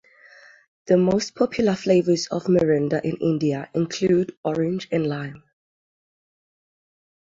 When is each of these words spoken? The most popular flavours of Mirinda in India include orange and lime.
The 0.87 0.97
most 0.97 1.35
popular 1.35 1.75
flavours 1.75 2.25
of 2.25 2.45
Mirinda 2.45 3.03
in 3.03 3.17
India 3.17 3.69
include 3.75 4.35
orange 4.43 4.87
and 4.91 5.05
lime. 5.05 5.43